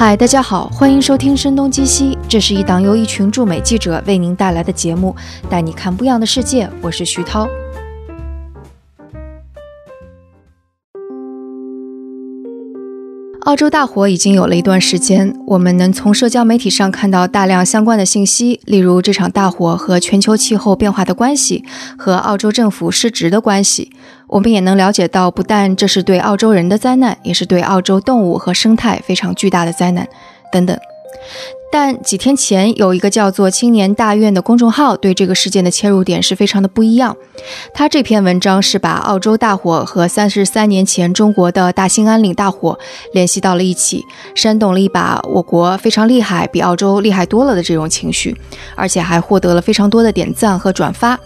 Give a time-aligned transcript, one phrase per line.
[0.00, 5.12] 嗨，大家好，欢迎收听《声东击西》，这是一档由一群驻美记者为您带来的节目，
[5.50, 6.70] 带你看不一样的世界。
[6.80, 7.48] 我是徐涛。
[13.40, 21.64] 澳洲大火已经有了一段时间，我们能从社交媒体上看到大量相关的信息，例如这场大火和全球气候变化的关系，
[21.96, 23.90] 和澳洲政府失职的关系。
[24.28, 30.06] 我们也能了解到，不但这是对澳洲人的灾难，也是对澳洲动物和生态非常巨大的灾难，
[30.52, 30.78] 等等。
[31.70, 37.14] 但几天前，有一个叫做“青年大院”的公众号对这个事件的切入点是非常的不一样。
[37.74, 42.78] 他这篇文章是把澳洲大火和三十三年前中国的大兴安岭大火
[43.12, 44.02] 联系到了一起，
[44.34, 48.34] 煽动了一把我国非常厉害、比澳洲厉害多了的这种情绪，
[48.74, 51.20] 而且还获得了非常多的点赞和转发。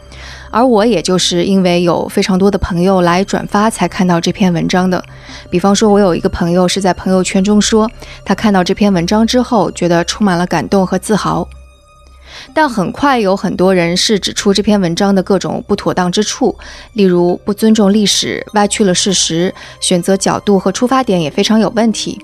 [0.50, 5.02] 而我也就是因为有非常多的朋友来转发，才看到这篇文章的。
[5.50, 7.90] 比方说，我有一个朋友是在朋友圈中说，
[8.24, 11.48] 他看到这篇文章之后，觉得充满了感动和自豪。
[12.54, 16.56] 但很快有很多人是指出这篇文章的各种不妥当之处，
[16.94, 22.18] 例如不尊重历史、歪曲了事实、选择角度和出发点也非常有问题。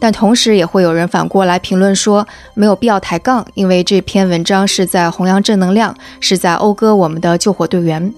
[0.00, 8.12] 但同时也会有人反过来评论说，没有必要抬杠，因为这篇文章是在弘扬正能量，是在讴歌我们的救火队员。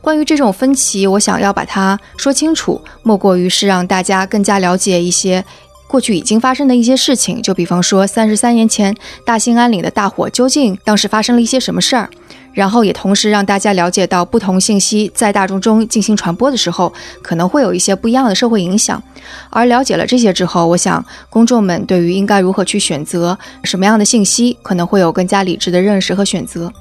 [0.00, 5.44] 关于这种分歧，我想要把它说清楚，莫过于是让大家更加了解一些
[5.86, 12.10] 过去已经发生的一些事情，就比方说三十三年前大兴安岭的大火，究竟当时发生了一些什么事儿。
[12.58, 16.92] 然后也同时让大家了解到，不同信息在大众中进行传播的时候，
[17.22, 19.00] 可能会有一些不一样的社会影响。
[19.48, 26.72] 而了解了这些之后，我想公众们对于应该如何去选择什么样的信息，可能会有更加理智的认识和选择。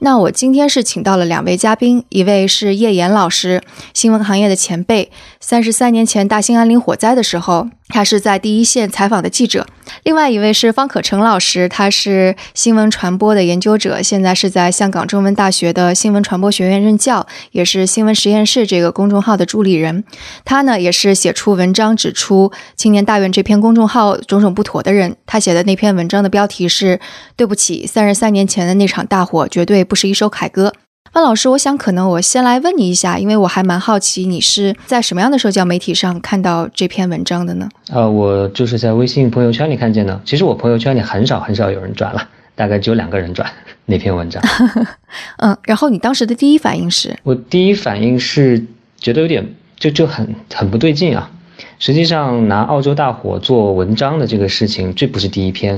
[0.00, 3.62] 那我今天是请到了两位嘉宾，一位是叶岩老师，
[3.94, 5.12] 新闻行业的前辈。
[5.38, 9.66] 三十三年前大兴安岭火灾的时候，他是在第一线采访的记者。
[10.04, 20.04] 另外一位是方可成老师，他是新闻传播的研究者，现在是在香港中文大学的新闻传播学院任教，也是新闻实验室这个公众号的助理人。
[20.44, 25.16] 他呢也是写出文章指出青年大院这篇公众号种种不妥的人。
[25.26, 27.00] 他写的那篇文章的标题是
[27.34, 29.82] “对不起，三十三年前的那场大火绝对”。
[29.88, 30.72] 不是一首凯歌，
[31.14, 37.68] 万老师，我想可能我先来问你一下，因为我还蛮好奇你是在什么样的社交媒体上看到这篇文章的呢？
[37.90, 40.20] 呃，我就是在微信朋友圈里看见的。
[40.24, 43.50] 其实我朋友圈里很少很少有人转了，大概只有两个人转
[43.86, 44.42] 那篇文章。
[45.38, 47.16] 嗯，然后你当时的第一反应是？
[47.22, 48.62] 我第一反应是
[48.98, 49.44] 觉得有点
[49.76, 51.30] 就就很很不对劲啊。
[51.78, 55.76] 实际上拿澳洲大火做文章的这个事情，这不是第一篇，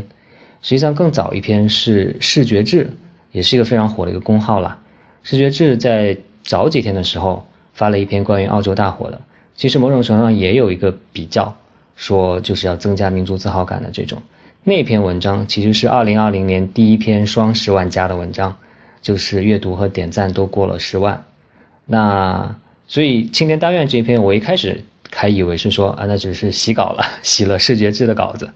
[0.60, 2.90] 实际上更早一篇是视觉志。
[3.32, 4.76] 也是一个非常火的一个公号了。
[5.22, 9.20] 视觉志在早几天的时候发了一篇关于澳洲大火的，
[9.54, 11.56] 其实某种程度上也有一个比较，
[11.96, 14.22] 说就是要增加民族自豪感的这种。
[14.64, 18.56] 那篇文章其实是二零二零年第一篇双十万加的文章，
[19.02, 21.24] 就是阅读和点赞都过了十万。
[21.86, 22.56] 那
[22.88, 28.50] 所以青年大院这篇，我一开始还以为是说啊，那只是洗稿了，洗了视觉志的稿子。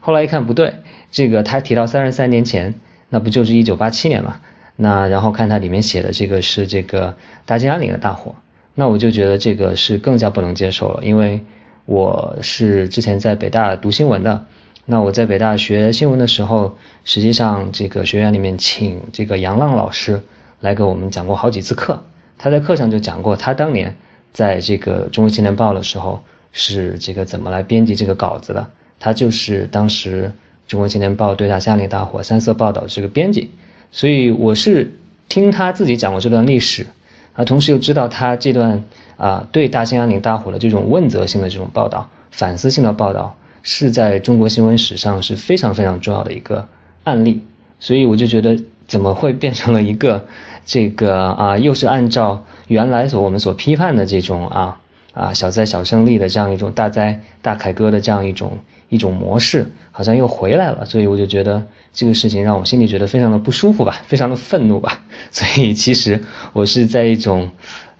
[0.00, 0.74] 后来一看不对，
[1.10, 2.74] 这个他提到三十三年前。
[3.12, 4.40] 那不就是一九八七年吗？
[4.82, 7.14] 那然后看它里面写的这个是这个
[7.44, 8.34] 大兴安岭的大火，
[8.74, 11.04] 那我就觉得这个是更加不能接受了。
[11.04, 11.44] 因为
[11.84, 14.46] 我是之前在北大读新闻的，
[14.86, 20.22] 那我在北大学新闻的时候，实际上这个学院里面请这个杨浪老师
[20.60, 22.02] 来给我们讲过好几次课。
[22.38, 23.94] 他在课上就讲过，他当年
[24.32, 28.70] 在这个中国青年报的时候是这个怎么来编辑这个稿子的。
[28.98, 30.32] 他就是当时。
[30.70, 33.50] 中国青年报对大兴安岭大火三色报道这个编辑，
[33.92, 34.92] 所以我是
[35.28, 36.86] 听他自己讲过这段历史，
[37.34, 38.84] 啊，同时又知道他这段
[39.16, 46.66] 啊对大兴安岭大火的这种问责性的这种报道、反思性的报道，是在中国新闻史上是非常非常重要的一个
[47.04, 47.44] 案例，
[47.78, 50.26] 所以我就觉得怎么会变成了一个
[50.64, 54.79] 这个啊，又是按照原来所我们所批判的这种啊。
[55.12, 58.58] 啊，小灾小胜利的这样一种大灾大凯歌的这样一种
[58.88, 65.02] 一种模式，好像又回来了，所以我就觉得这个事情让我心里觉得非常的不舒服吧，非常的愤怒吧。
[65.32, 66.22] 所以其实
[66.52, 67.50] 我是在一种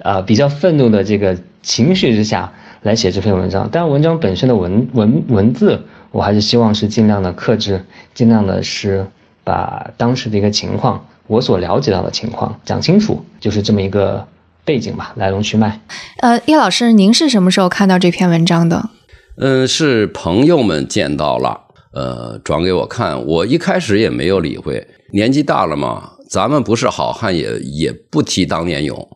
[0.02, 2.52] 啊比较愤怒的这个情绪之下
[2.82, 3.68] 来写这篇文章。
[3.72, 5.82] 但文章本身的文文文字，
[6.12, 7.84] 我还是希望是尽量的克制，
[8.14, 9.04] 尽量的是
[9.42, 14.24] 把当时的一个情况，我所了解到的情况讲清楚，就是这么一个。
[14.70, 15.80] 背景吧，来龙去脉。
[16.18, 18.90] 呃，叶老师，您是什么时候看到这篇文章的？
[19.36, 21.60] 嗯，是朋友们见到了，
[21.92, 23.20] 呃，转给我看。
[23.26, 29.08] 我一开始也没有理会，年纪大了嘛，咱们不是好汉，也也不提当年勇。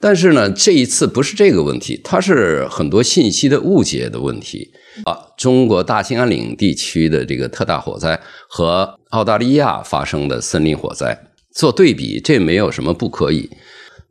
[0.00, 4.70] 但是呢，这一次不是这个问题，它是很多信息的误解的问题
[5.04, 5.18] 啊。
[5.36, 8.18] 中国大兴安岭地区的这个特大火灾
[8.48, 11.18] 和澳大利亚发生的森林火灾
[11.52, 13.50] 做对比，这没有什么不可以。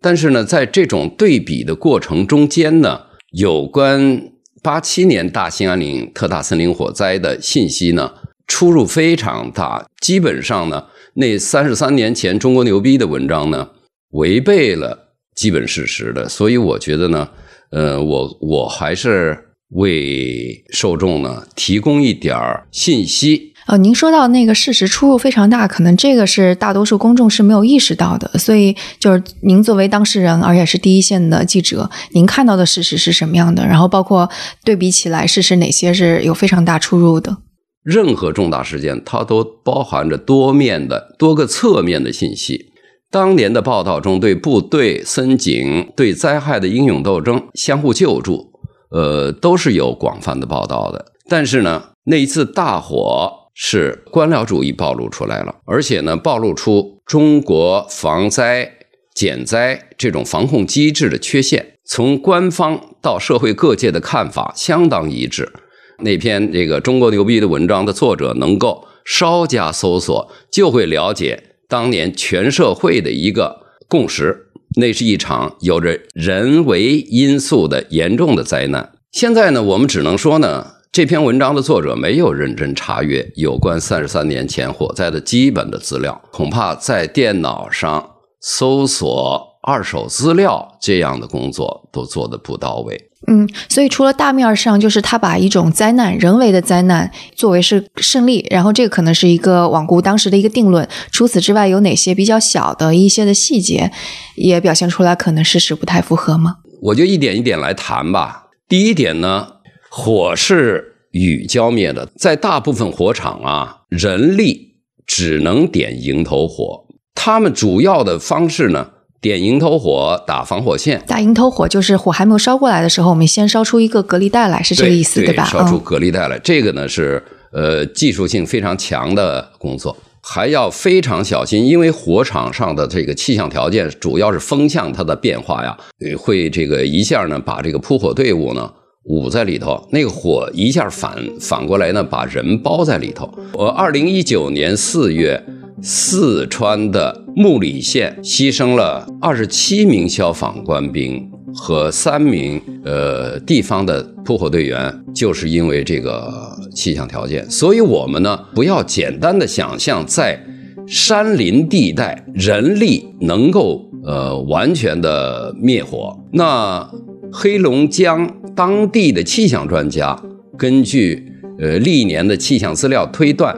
[0.06, 4.22] 但是呢，在这种对比的过程中间呢，有关
[4.62, 8.13] 八七年大兴安岭特大森林火灾的信息呢，
[8.46, 9.84] 出入非常大。
[10.00, 10.86] 基本上呢，
[11.16, 13.72] 那三十三年前中国牛逼的文章呢，
[14.12, 16.30] 违背了基本事实的。
[16.30, 17.28] 所以我觉得呢，
[17.72, 19.36] 呃，我我还是
[19.69, 22.38] 为受众呢提供一点
[22.72, 23.55] 信息。
[23.68, 28.38] 呃，您说到那个事实出入非常大，可能这个是大多数公众是没有意识到的。
[28.38, 33.66] 所以，就是您作为当事人，而且是第一线的记者，您看到的事实是什么样的？
[33.66, 34.30] 然后，包括
[34.64, 37.38] 对比起来，事实哪些是有非常大出入的？
[37.84, 42.68] 任何重大事件，它都包含着多面的、多个侧面的信息。
[43.10, 48.52] 当年的报道中，对部队、森警、对灾害的英勇斗争、相互救助，
[48.92, 51.06] 呃，都是有广泛的报道的。
[51.28, 53.44] 但是呢，那一次大火。
[53.57, 58.69] 是官僚主义暴露出来了，而且呢，暴露出中国防灾
[59.13, 61.78] 减灾这种防控机制的缺陷。
[61.86, 65.54] 从官方到社会各界的看法相当一致。
[66.00, 78.92] 那篇这个中国牛逼的文章的作者能够稍加搜索，就会了解当年全社会的一个共识：那是一场有着人为因素的严重的灾难。
[79.13, 80.74] 现在呢，我们只能说呢。
[80.95, 92.97] 这篇文章的作者没有认真查阅有关三十三年前火灾的基本的资料，恐怕在电脑上搜索二手资料这样的工作都做得不到位。
[93.27, 100.88] 嗯，所以除了大面上，就是他把一种灾难、人为的灾难作为是胜利，然后这个可能是一个罔顾当时的一个定论。
[101.12, 103.92] 除此之外，有哪些比较小的一些的细节
[104.38, 106.59] 也表现出来，可能事实不太符合吗？
[106.83, 108.45] 我就一点一点来谈吧。
[108.69, 109.55] 第一点呢。
[109.97, 114.74] 火是雨浇灭的，在大部分火场啊，人力
[115.07, 116.83] 只能点迎头火。
[117.15, 118.89] 他们主要的方式呢，
[119.21, 121.01] 点迎头火，打防火线。
[121.07, 125.45] 打迎头火就是火还没有烧过来的时候，我们先烧出一个隔离带来，是这个意思对吧？
[125.45, 135.77] 烧出隔离带来，这个呢是呃技术性非常强的工作，还要非常小心，因为火场上的这个气象条件主要是风向它的变化呀，
[136.18, 138.69] 会这个一下呢把这个扑火队伍呢。
[139.06, 143.30] 捂在里头，那个火一下反反过来呢，把人包在里头。
[143.54, 145.44] 我二零一九年四月，
[145.81, 157.48] 四川的木里县牺牲了二十七名消防官兵和三名呃地方的扑火队员，就是因为这个气象条件。
[157.50, 160.40] 所以，我们呢不要简单的想象在
[160.88, 166.18] 山林地带人力能够呃完全的灭火。
[166.31, 166.90] 那
[167.31, 168.30] 黑龙江。
[168.56, 170.18] 当地的气象专家
[170.57, 171.30] 根据
[171.60, 173.54] 呃历年的气象资料推断，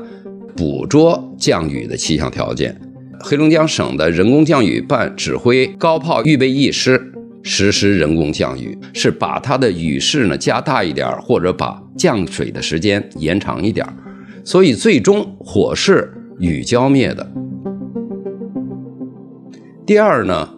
[0.55, 2.75] 捕捉降雨的气象条件。
[3.19, 13.85] 黑龙江省的人工降雨办指挥高炮预备役师实施人工降雨，是把它的雨势呢加大一点，或者把降水的时间延长一点。
[14.43, 17.31] 所以最终火是雨浇灭的。
[19.85, 20.49] 第二呢，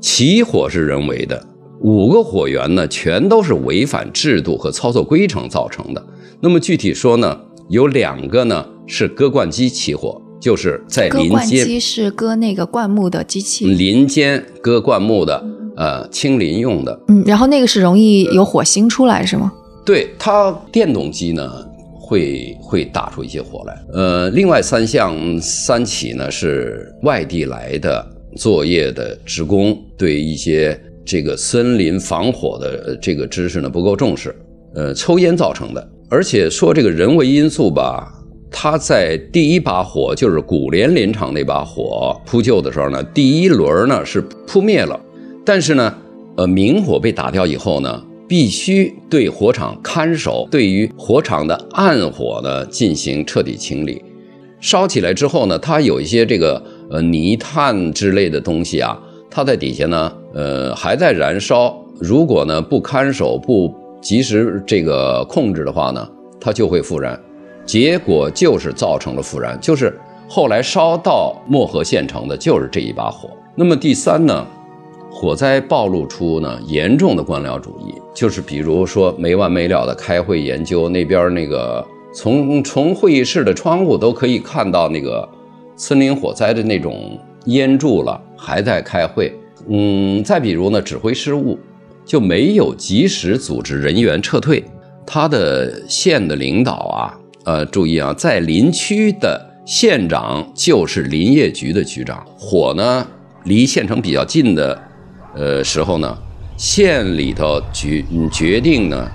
[0.00, 1.46] 起火是人为的。
[1.80, 6.04] 五个火源呢，全都是违反制度和操作规程造成的。
[6.40, 11.28] 那么具体说呢，有两个呢是割灌机起火，就是在林间。
[11.28, 13.64] 割灌机是割那个灌木的机器。
[13.66, 15.44] 林间割灌木的，
[15.76, 17.00] 呃，清林用的。
[17.08, 19.52] 嗯，然后那个是容易有火星出来，是吗？
[19.84, 21.48] 对，它电动机呢
[21.92, 23.80] 会会打出一些火来。
[23.92, 28.04] 呃，另外三项三起呢是外地来的
[28.36, 30.76] 作业的职工对一些。
[31.08, 34.36] 这个森林防火的这个知识呢不够重视，
[34.74, 35.90] 呃，抽烟造成的。
[36.10, 38.12] 而且说这个人为因素吧，
[38.50, 45.00] 它在第一把火就是古莲林场那把火扑救的时候呢，第一轮呢是扑灭了，
[45.46, 45.94] 但是呢，
[46.36, 54.02] 呃，明火被打掉以后呢，必须对火场看守，对于火场的暗火呢进行彻底清理。
[54.60, 59.00] 烧起来之后呢，它有一些这个呃泥炭之类的东西啊。
[59.30, 61.76] 它在底下呢，呃，还在燃烧。
[61.98, 66.08] 如果呢不看守、不及时这个控制的话呢，
[66.40, 67.18] 它就会复燃。
[67.64, 73.28] 结果就是造成了复燃，就是后来烧到漠河县城的就是这一把火。
[73.54, 74.46] 那么第三呢，
[75.10, 85.28] 火灾暴露出呢严重的官僚主义，就是比如说没完没了的开会研究，那边那个从从会议室的窗户都可以看到那个
[85.76, 87.18] 森林火灾的那种。
[87.44, 89.32] 烟柱了，还在开会，
[89.70, 91.58] 嗯，再比如呢，指挥失误，
[92.04, 94.64] 就没有及时组织人员撤退。
[95.06, 102.24] 他的县的领导啊，呃，注意啊，在林区的县长就是林业局的局长。
[102.36, 103.06] 火呢，
[103.44, 104.78] 离县城比较近的，
[105.34, 106.16] 呃时候呢，
[106.56, 109.08] 县里头决决定呢，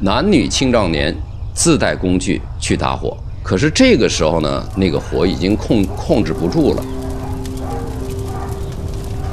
[0.00, 1.14] 男女青壮年
[1.52, 3.16] 自带工具去打火。
[3.42, 6.82] 可是这个时候呢，那个火已经控控制不住了。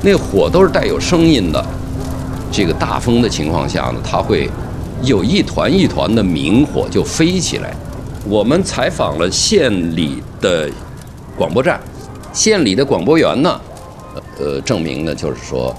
[0.04, 1.64] 那火都是带有声音的，
[2.52, 4.50] 这个大风的情况下呢，它会
[5.04, 7.72] 有一团一团的明火就飞起来。
[8.28, 10.68] 我们采访了县里的
[11.38, 11.80] 广播站，
[12.34, 13.62] 县里的广播员呢，
[14.40, 15.76] 呃，证明呢就是说，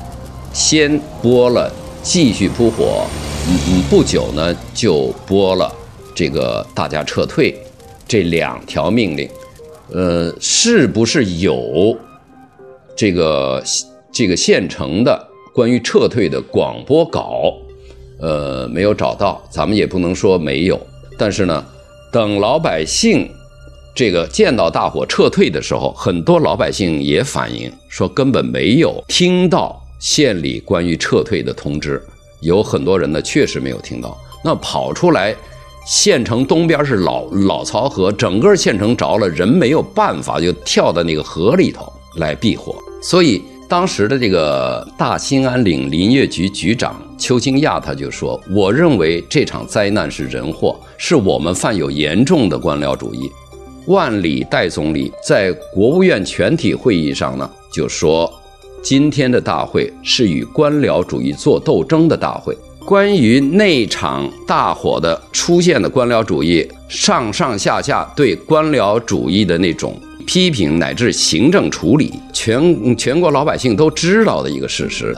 [0.53, 1.69] 先播了
[2.01, 3.05] 继续扑火，
[3.49, 5.73] 嗯嗯，不久呢就播了
[6.15, 7.61] 这个大家撤退
[8.07, 9.29] 这两条命令，
[9.93, 11.97] 呃，是不是有
[12.97, 13.61] 这个？
[14.13, 17.53] 这个县城的关于撤退的广播稿，
[18.21, 20.79] 呃，没有找到，咱们也不能说没有。
[21.19, 21.65] 但是呢，
[22.13, 23.29] 等老百姓
[23.95, 32.03] 这个见到大火撤退的时候，很多老百姓也反映说根本没有听到县里关于撤退的通知。
[32.41, 34.19] 有很多人呢，确实没有听到。
[34.45, 35.35] 那跑出来，
[35.87, 43.43] 县城东边是老老曹河，整个县城着了，人没有办法，就跳到那个河里头来避火，所以。
[43.73, 53.33] 当时的这个大兴安岭林业局局长邱清亚他就说：“我认为这场灾难是人祸，是我们犯有严重的官僚主义。”
[53.89, 58.31] 万里代总理在国务院全体会议上呢就说
[58.85, 62.55] ：“今天的大会是与官僚主义做斗争的大会。
[62.85, 75.17] 关于那场大火的出现的官僚主义，上上下下对官僚主义的那种。”批评乃至行政处理，全全国老百姓都知道的一个事实。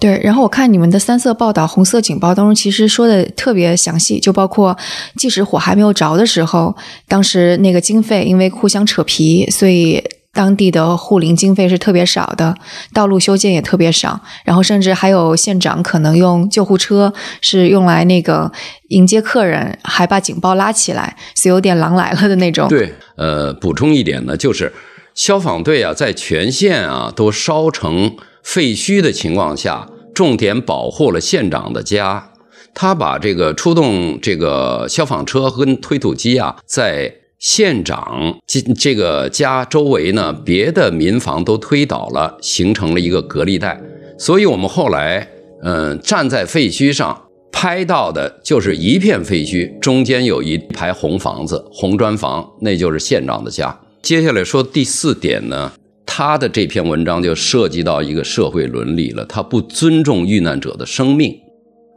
[0.00, 4.76] 对，然后我看你们的三色报道、红色警报当中，其实说的特别详细，就包括
[5.16, 6.74] 即使火还没有着的时候，
[7.06, 10.02] 当时那个经费因为互相扯皮，所以。
[10.34, 12.54] 当地的护林经费是特别少的，
[12.94, 17.12] 道路修建也特别少，然后甚至还有县长可能用救护车
[17.42, 18.50] 是用来那个
[18.88, 22.66] 迎接客人，还把警报拉起来，是有点狼来了的那种。
[22.68, 24.72] 对，呃，补充一点呢，就是
[25.14, 32.30] 消防队啊，在全县啊都烧成废墟的情况下，重点保护了县长的家，
[32.72, 37.16] 他把这个出动这个消防车跟推土机啊，在。
[37.42, 43.82] 县长这这个家周围呢，别的民房都推倒了，形成了一个隔离带。
[44.16, 45.26] 所以我们后来，
[45.64, 47.20] 嗯，站在废墟上
[47.50, 53.76] 拍到的就是一片废墟，中间有一排红房子、红砖房，那就是县长的家。
[54.00, 55.72] 接下来说第四点呢，
[56.06, 61.36] 他的这篇文章就涉及到一个社会伦理了，他不尊重遇难者的生命。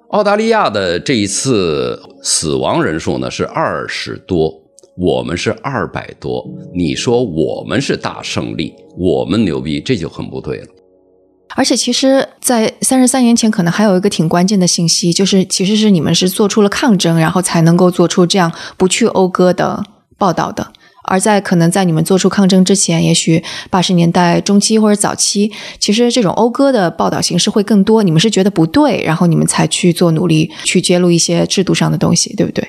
[0.10, 4.65] 澳大利亚的这一次死亡人数呢是二十多。
[4.98, 10.68] 我们是二百多，你说我们是大胜利，我们牛逼，这就很不对了。
[11.56, 19.84] 而且，其实，在三十三年前，可能还有一个挺关键的信息，就是其实是你们是做出了抗争，然后才能够做出这样不去讴歌的
[20.18, 20.66] 报道的。
[21.08, 28.02] 而在可能在你们做出抗争之前，也许八十年代中期或者早期，其实这种讴歌的报道形式会更多。
[28.02, 32.66] 你们是觉得不对，然后你们才去做努力，去揭露一些制度上的东西，对不对？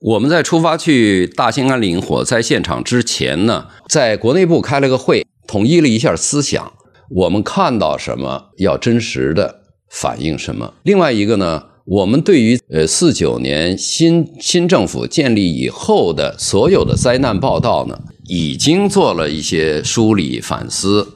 [0.00, 6.72] 我们在出发去大兴安岭火灾现场之前呢，在国内部开了个会，统一了一下思想。
[7.10, 10.74] 我们看到什么，要真实的反映什么。
[10.84, 21.08] 另外一个呢，我们对于呃四九年新新政府建立以后的所有的灾难报道呢，已经做了一些梳理反思。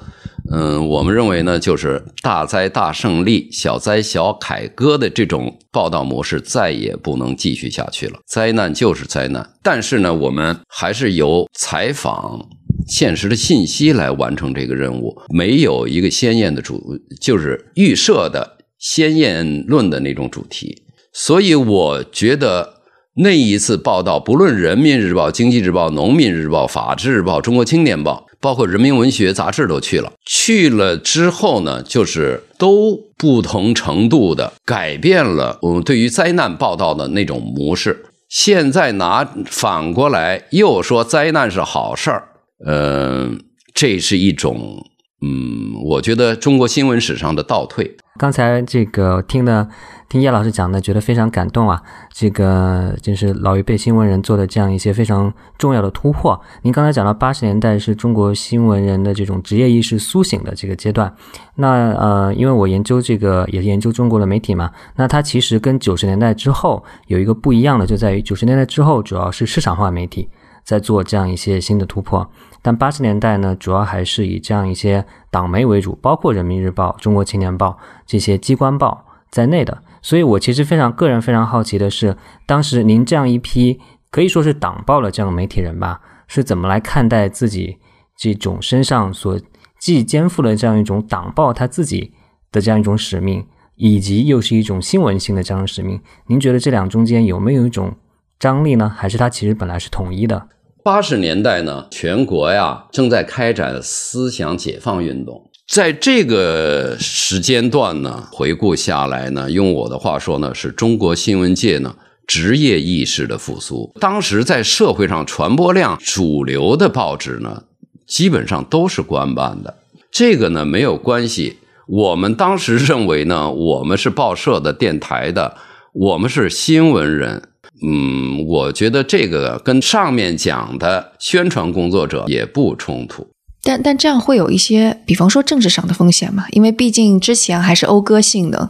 [0.51, 8.19] 嗯，我们认为呢，就是大灾大胜利，小灾小凯歌的这种报道模式再也不能继续下去了。
[8.27, 12.49] 灾难就是灾难，但是呢，我们还是由采访
[12.89, 20.83] 现实的信息来完成这个任务，没有一个鲜艳的主，就是预设的鲜艳论的那种主题。
[21.15, 22.83] 所以我觉得
[23.15, 28.27] 那一次报道，不论《人民日报》《经济日报》《农民日报》《法制日报》《中国青年报》。
[28.43, 38.05] 包括人民文学杂志都去了，去了之后呢，就是都不同程度的改变了我们对于灾难报道的那种模式。
[38.29, 42.29] 现在拿反过来又说灾难是好事儿，
[42.67, 43.39] 嗯，
[43.73, 44.85] 这是一种，
[45.25, 47.97] 嗯，我觉得中国新闻史上的倒退。
[48.23, 49.69] 刚才这个听的，
[50.09, 51.83] 听叶老师讲的，觉得非常感动啊！
[52.13, 56.41] 这个就是老一辈新闻人做的这样一些非常重要的突破。
[56.63, 61.13] 您刚才讲到八十年代是中国新闻人的这种职业意识苏醒的这个阶段，
[61.57, 70.29] 那呃，因为我研究这个也是研究中国的媒体嘛，那它其实跟九十年代之后有一个不一样的，就在于九十年代之后主要是市场化媒体
[70.63, 72.31] 在做这样一些新的突破。
[72.63, 77.77] 但八十年代呢，主要还是以这样一些党媒为主，包括人民日报、中国青年报
[78.07, 79.83] 这些机关报在内的。
[80.01, 82.17] 所以我其实非常个人非常好奇的是，
[82.47, 87.79] 当时您这样一批可以说是党报的这样的媒体人吧，是怎么来看待自己
[88.17, 89.39] 这种身上所
[89.79, 92.13] 既肩负了这样一种党报他自己
[92.53, 96.01] 的这样一种使命，以及又是一种新闻性的这样使命？
[96.27, 97.93] 您觉得这两中间有没有一种
[98.39, 98.89] 张力呢？
[98.89, 100.49] 还是它其实本来是统一的？
[100.85, 111.95] 八十年代呢，全国呀正在开展思想解放运动，在这个时间段呢，回顾下来呢，用我的话说呢，是中国新闻界呢
[112.27, 113.93] 职业意识的复苏。
[114.01, 117.63] 当时在社会上传播量主流的报纸呢，
[118.07, 119.73] 基本上都是官办的。
[120.11, 125.57] 这个呢没有关系，我们当时认为呢，我们是报社的、电台的，
[125.93, 127.51] 我们是新闻人。
[127.85, 133.27] 嗯，我觉得这个跟上面讲的宣传工作者也不冲突，
[133.63, 136.47] 但但这样会有一些，比方说政治上的风险嘛？
[136.53, 138.69] 因为毕竟之前还是讴歌性的，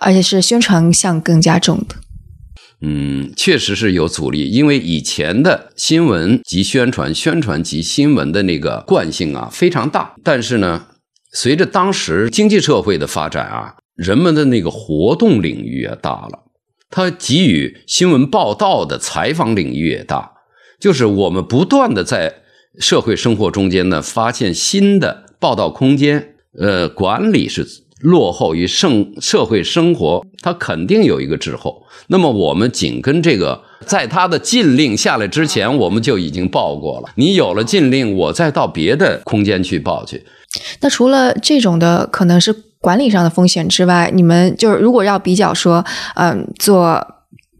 [0.00, 1.94] 而且是宣传项更加重的。
[2.80, 10.86] 嗯，确实是有阻力，因为以前的新闻及宣传、宣传及新闻的那个惯性啊非常大，但是呢，
[11.32, 16.44] 随着当时经济社会的发展啊，人们的那个活动领域也大了。
[16.90, 20.32] 他给予新闻报道的采访领域也大，
[20.80, 22.36] 就是我们不断的在
[22.78, 26.34] 社会生活中间呢发现新的报道空间。
[26.58, 27.66] 呃，管理是
[28.00, 31.84] 落后于生社会生活，它肯定有一个滞后。
[32.08, 37.10] 那么我们紧跟这个，在他的禁令下来之前，我们就已经报过了。
[37.16, 40.24] 你有了禁令，我再到别的空间去报去。
[40.80, 42.64] 那除了这种的，可能是。
[42.80, 47.06] 管理上的风险之外，你们就是如果要比较说，嗯，做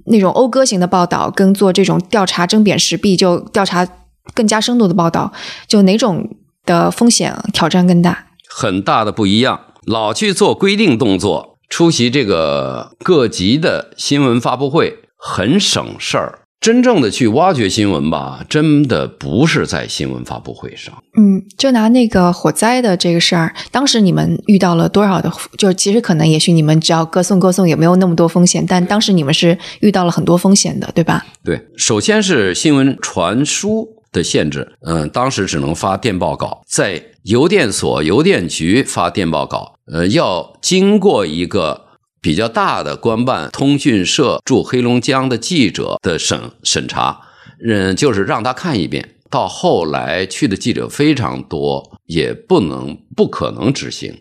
[0.07, 3.87] 那种讴歌型的报道，跟做这种调查针砭时弊，就调查
[4.35, 5.33] 更加深度的报道，
[5.67, 6.29] 就哪种
[6.65, 8.27] 的风险挑战更大？
[8.49, 9.61] 很大的不一样。
[9.85, 16.41] 老去做规定动作，出席这个各级的新闻发布会，很省事儿。
[16.61, 20.93] 真正的去挖掘新闻吧，真的不是在新闻发布会上。
[21.17, 25.33] 嗯，就拿那个火灾的这个事儿，当时你们遇到了多少的？
[25.57, 28.65] 就其实可能也许你们只要歌颂歌颂，也没有那么多风险。
[28.67, 31.25] 但当时你们是遇到了很多风险的，对吧？
[31.45, 34.73] 对，首先是新闻传输的限制。
[34.81, 41.88] 嗯，当时只能发电报稿，在邮电所、邮电局发电报稿，呃，要经过一个。
[42.21, 47.21] 比较大的官办通讯社驻黑龙江的记者的审审查，
[47.65, 49.15] 嗯，就是让他看一遍。
[49.31, 54.15] 到后来去的记者非常多，也不能不可能执行。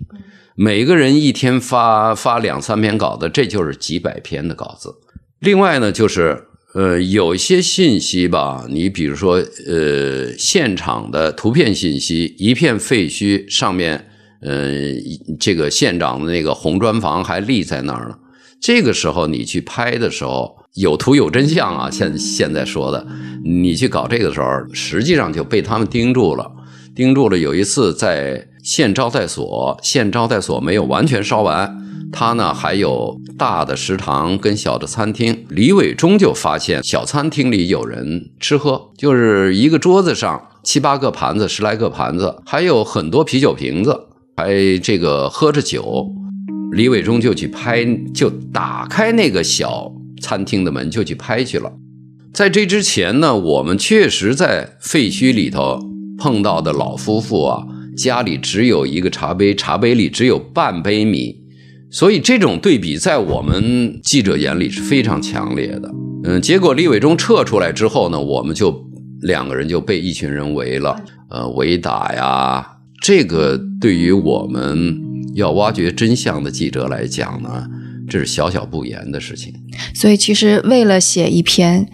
[0.55, 4.93] 每个人一天发发两三篇稿子，这就是几百篇的稿子。
[5.39, 14.10] 另外呢，就是呃，有一些信息吧，你比如说呃，现场的图片信息，一片废墟上面。
[14.41, 14.93] 呃，
[15.39, 18.15] 这个县长的那个红砖房还立在那儿呢。
[18.60, 21.89] 这个时候你去拍的时候，有图有真相啊。
[21.91, 23.06] 现现在说的，
[23.43, 26.52] 你去搞这个时候，实际上就被他们盯住了。
[26.95, 27.38] 盯住了。
[27.38, 31.78] 有一次在县招待所，县招待所没有完全烧完，
[32.12, 35.45] 他呢还有大的食堂跟小的餐厅。
[35.50, 44.06] 李伟忠就发现小餐厅里有人吃喝，就是一个桌子上七八个盘子，十来个盘子，还有很多啤酒瓶子。
[44.39, 46.13] 还这个喝着酒，
[46.71, 51.73] 李伟忠就去拍，就打开那个小餐厅的门就去拍去了。
[52.32, 55.80] 在这之前呢，我们确实在废墟里头
[56.19, 57.63] 碰到的老夫妇啊，
[57.97, 61.36] 家里只有一个茶杯，茶杯里只有半杯米，
[61.89, 65.91] 所以这种对比在我们记者眼里是非常强烈的。
[66.26, 68.86] 嗯，结果李伟忠撤出来之后呢，我们就
[69.21, 70.95] 两个人就被一群人围了，
[71.32, 72.73] 呃，围打呀。
[73.01, 74.99] 这个对于我们
[75.36, 77.65] 要挖掘真相的记者来讲呢，
[78.10, 79.53] 这是小小不言的事情。
[79.93, 81.88] 所以，其实为了写一篇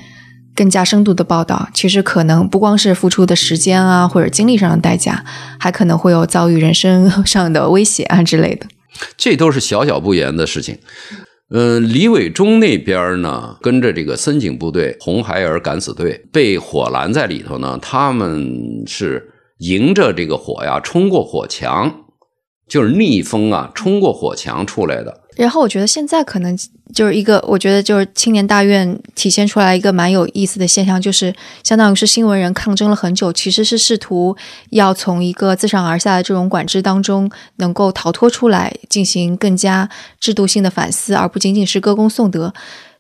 [0.56, 5.26] 更加深度的报道，其实可能不光是付出的时间啊，或者精力上的代价，
[5.60, 8.66] 还可能会有遭遇人身上的威胁啊之类的。
[9.18, 10.78] 这都是小小不言的事情。
[11.50, 19.30] 嗯，李伟忠那边呢，跟着这个森警部队、红孩儿敢死队被火拦在里头呢，他们是。
[19.60, 22.06] 迎着这个火呀，冲过火墙，
[22.68, 25.22] 就是逆风啊，冲过火墙出来的。
[25.36, 26.56] 然后我觉得现在可能
[26.94, 34.38] 就是一个，我觉得就是青年大院体现出来一个蛮有意思的现象，就是相当于是新闻人抗争了很久，其实是试图
[34.70, 39.90] 要从一个自上而下的这种管制当中能够逃脱出来，进行更加
[40.20, 42.54] 制度性的反思，而不仅仅是歌功颂德。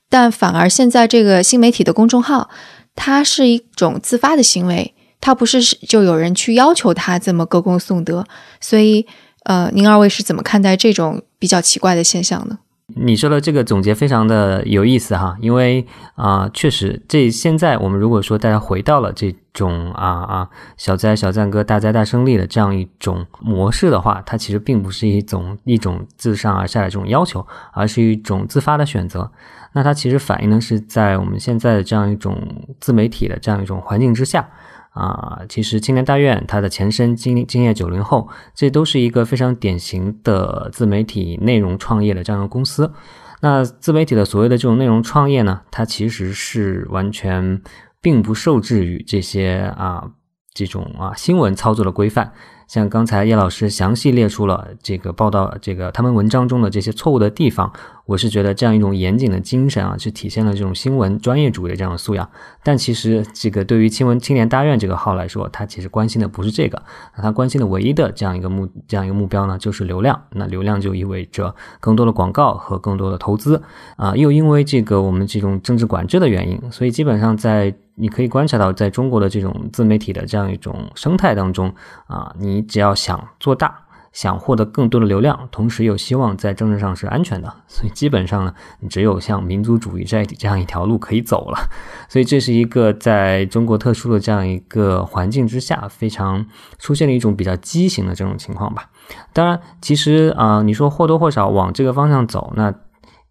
[0.09, 2.49] 但反而现在这个新媒体的公众号，
[2.95, 8.25] 它是一种自发的行为，它不是就有人去要求他这么歌功颂德，
[8.59, 9.07] 所以。
[9.45, 12.59] 呃，您二位是怎么看待这种比较奇怪的现象呢？
[12.95, 29.29] 你说的这个总结非常的有意思哈，因为啊，确实，这现在我们如果说大家回到了这种啊啊小灾小赞歌，大灾大胜利的这样一种模式的话，它其实并不是一种一种自上而下的这种要求，而是一种自发的选择。
[29.73, 32.37] 那它其实反映的是在我们现在的这样一种
[32.79, 34.49] 自媒体的这样一种环境之下。
[34.93, 42.93] 啊，其实青年大院它的前身今今夜九零后，这都是一个非常典型的自媒体内容创业的这样的公司。
[43.41, 47.61] 那自媒体的所谓的这种内容创业呢，它其实是完全
[48.01, 50.11] 并不受制于这些啊
[50.53, 52.31] 这种啊新闻操作的规范。
[52.67, 57.71] 像刚才叶老师详细列出了这个报道，这个他们文章中的这些错误的地方，
[58.05, 62.27] 我是觉得这样一种严谨的精神啊，是体现了这种新闻专业主义的这样的素养。
[62.63, 66.81] 但其实这个对于新闻青年大院这个号来说，他其实关心的不是这个，
[67.15, 70.19] 那他关心的唯一的这样一个目这样一个目标呢，就是流量。
[70.31, 73.61] 那流量就意味着更多的广告和更多的投资
[73.97, 77.73] 啊，又因为这个我们这种政治管制的原因，所以基本上在。
[77.95, 81.73] 你可以观察到，在中国的这种自媒体的这样一种生态当中，
[82.07, 83.75] 啊，你只要想做大，
[84.11, 91.69] 想获得更多的流量，同时又希望在政治上是安全的， 所以基本上呢，你只有像民族主义这这样一条路可以走了。
[92.09, 96.45] 所以这是一个在中国特殊的这样一个环境之下，非常
[96.79, 98.89] 出现了一种比较畸形的这种情况吧。
[99.33, 102.73] 当然，其实啊，你说或多或少往这个方向走，那。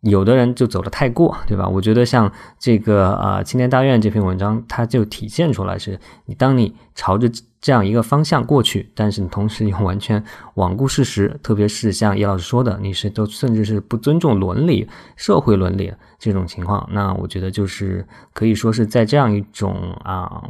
[0.02, 1.68] 有的人就走得太过，对吧？
[1.68, 10.22] 我觉得像这个啊，青年大院这篇文章，它就体现出来是，你当你朝着这样一个方向过去，但是你同时又完全
[10.56, 20.42] 罔顾事实，特别是像叶老师说的，你是都甚至是不尊重伦理、社会伦理这种情况，那我觉得就是可以说是在这样一种啊，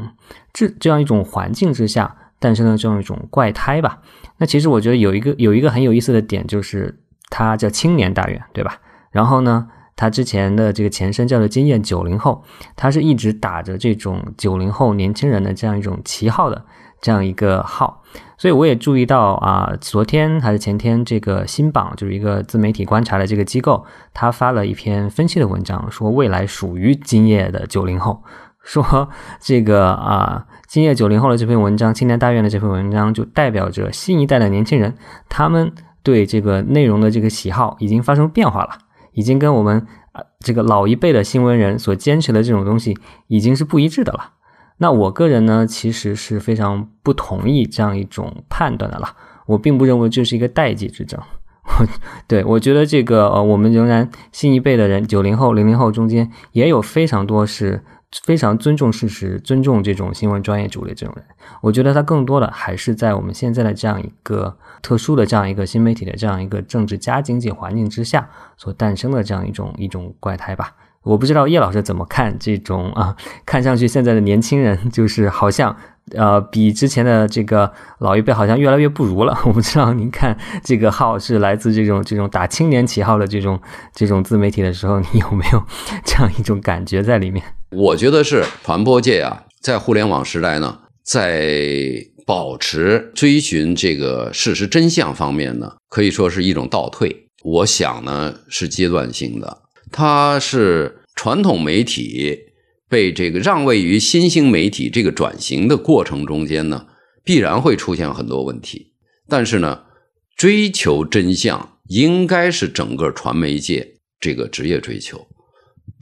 [0.55, 4.01] 这这样一种环境之下诞生的这样一种怪胎吧。
[4.39, 8.79] 那其实我觉得有一个有一个很有意思的点，就是它叫青年大院，对吧？
[9.13, 12.43] 然后呢，他之前的这个前身叫做经验九零后，
[12.75, 16.65] 他是一直打着这种九零后年轻人的这样一种旗号的
[17.01, 18.03] 这样一个号，
[18.39, 28.23] 所以我也注意到啊，昨天还是前天，这个新榜就是一个自媒体观察的这个机构，他发了一篇分析的文章，说未来属于今夜的九零后，
[28.63, 29.09] 说
[29.41, 34.95] 这个啊，今夜九零后的这篇文章，青年大院的这篇文章就代表着新一代的年轻人，
[35.29, 35.73] 他们
[36.05, 38.79] 对这个内容的这个喜好已经发生变化了。
[39.13, 42.99] 已经跟我们啊这个老一辈的新闻人所坚持的这种东西
[43.29, 44.33] 已经是不一致的了。
[44.79, 49.17] 那我个人呢，其实是非常不同意这样一种判断的了。
[49.47, 51.21] 我并不认为这是一个代际之争。
[51.65, 51.87] 我
[52.27, 57.83] 对我觉得这个呃，我们仍然新一辈的人，九零后、零零后中间也有非常多是。
[58.25, 61.25] 非常尊重事实、尊重这种新闻专业主义这种人，
[61.63, 70.75] 我觉得他更多的还是在我们现在的这样一个特殊的这样一个新媒体的这样一个政治加经济环境之下所诞生的这样一种一种怪胎吧。
[71.03, 73.17] 我不知道叶老师怎么看这种啊，
[73.47, 75.75] 看上去现在的年轻人就是好像。
[76.17, 79.39] 呃，比之前的这个老一辈好像越来越不如了。
[79.47, 83.59] 我不知道您看这个号是来自这种这种打青年旗号的这种
[83.95, 85.63] 这种自媒体的时候，你有没有
[86.05, 87.41] 这样一种感觉在里面？
[87.71, 97.29] 我觉得是传播界啊，在互联网时代呢，在保持追寻这个事实真相方面呢，可以说是一种倒退。
[97.43, 102.49] 我想呢，是阶段性的，它是传统媒体。
[102.89, 106.89] 被这个让位于新兴媒体这个转型的过程中间呢，
[107.25, 108.93] 必然会出现很多问题。
[109.27, 109.85] 但是呢，
[110.37, 115.27] 追求真相应该是整个传媒界这个职业追求，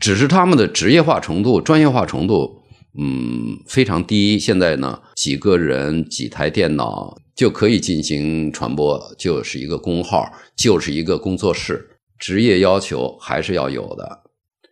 [0.00, 2.59] 只是他们的职业化程度、专业化程度，
[2.98, 4.38] 嗯，非常低。
[4.38, 11.90] 现在呢，几个人、几台电脑就可以进行传播，就是一个公号，就是一个工作室。
[12.18, 14.22] 职业要求还是要有的。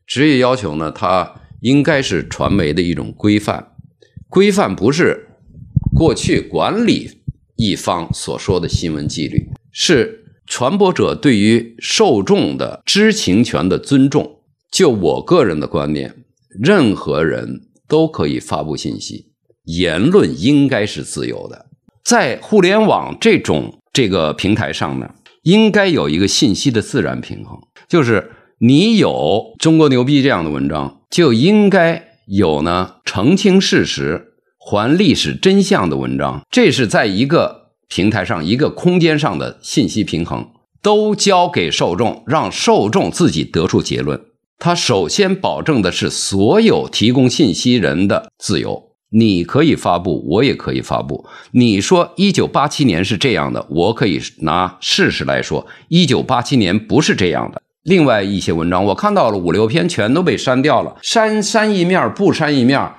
[0.06, 1.42] 职业要求呢，它。
[1.60, 3.72] 应该是传媒的一种规范，
[4.28, 5.26] 规范不是
[5.92, 7.10] 过去管理
[7.56, 14.38] 一方所说的新闻纪律，是传播者对于受众的知情权的尊重。
[14.70, 16.14] 就我个人的观念，
[16.60, 19.32] 任何人都可以发布信息，
[19.64, 21.66] 言论应该是自由的。
[22.04, 23.74] 在互联网这种。
[23.90, 25.10] 这个平台上呢
[25.42, 36.42] 应该有一个信息的自然平衡，就是你有中国牛逼这样的文章，就应该有呢澄清事实、还历史真相的文章。
[36.48, 40.48] 这是在一个平台上、一个空间上的信息平衡，
[40.80, 44.20] 都交给受众，让受众自己得出结论。
[44.58, 48.88] 它首先保证的是所有提供信息人的自由。
[49.10, 51.26] 你可以发布，我也可以发布。
[51.52, 57.62] 你说一九八七年是这样的，我可以拿事实来说，一九八七年不是这样的。
[57.84, 62.92] 另外一些文章，我看到了五六篇全都被删掉了，删删一面不删一面，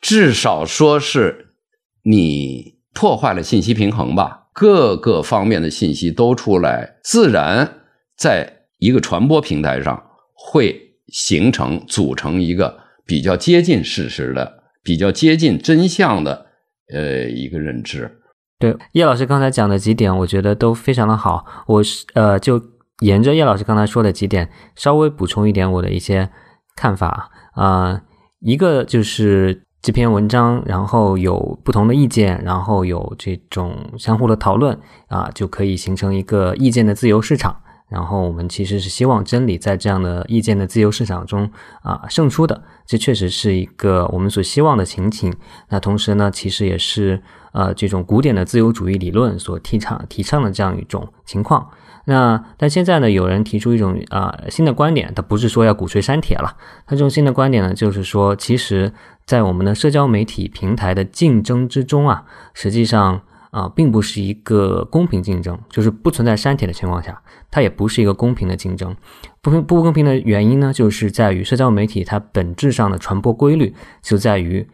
[0.00, 1.54] 至少说是
[2.02, 4.48] 你破坏了信息平衡吧。
[4.52, 7.82] 各个方面的信息都出来，自然
[8.16, 10.02] 在一个传播平台上
[10.34, 14.60] 会形成组成一个比较接近事实的。
[14.84, 16.46] 比较接近真相的，
[16.92, 18.10] 呃，一个认知。
[18.58, 21.46] 对叶老师刚才讲的几点，我觉得都非常的好。
[21.68, 22.60] 我是呃，就
[22.98, 26.28] 沿着叶老师刚才说的几点，稍微补充一点我的一些
[26.74, 28.02] 看法啊。
[28.40, 37.61] 一个就是这篇文章，然后有不同的意见，然后有这种相互的讨论啊，就可以形成一个意见的自由市场。
[37.92, 41.50] 然后我们其实是希望真理在这样的意见的自由市场中
[41.82, 45.30] 啊胜出的，这确实是一个我们所希望的情景。
[45.68, 51.68] 那同时呢，其实也是呃这种古典的自由主义理论所提倡提倡的这样一种情况。
[52.06, 58.90] 那但现在呢，有人提出一种啊新的观点，他不是说要鼓吹删帖了，他这种新的观点呢，就是说，其实，
[59.26, 62.24] 在我们的社交媒体平台的竞争之中啊，
[62.54, 63.20] 实际上。
[63.52, 68.96] 啊，并不是一个公平竞争，就是不存在删帖的情况下，它也不是一个公平的竞争。
[69.42, 74.66] 不不不公平的原因呢，就是在于社交媒体它本质上的传播规律就在于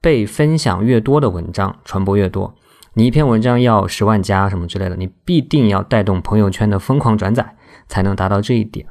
[0.00, 2.52] 被分享越多的文章传播越多。
[2.94, 7.54] 你一篇文章要十万加什么之类的，你必定要带动朋友圈的疯狂转载
[7.86, 8.84] 才能达到这一点。